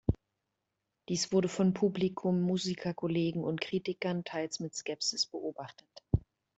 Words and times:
Dies 1.09 1.31
wurde 1.31 1.47
von 1.47 1.75
Publikum, 1.75 2.41
Musikerkollegen 2.41 3.43
und 3.43 3.61
Kritikern 3.61 4.23
teils 4.23 4.59
mit 4.59 4.73
Skepsis 4.73 5.27
beobachtet. 5.27 6.03